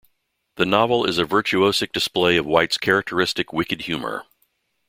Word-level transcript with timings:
The 0.55 0.65
novel 0.65 1.05
is 1.05 1.19
a 1.19 1.25
virtuosic 1.25 1.91
display 1.91 2.35
of 2.35 2.43
White's 2.47 2.79
characteristic 2.79 3.53
"wicked" 3.53 3.81
humour. 3.83 4.23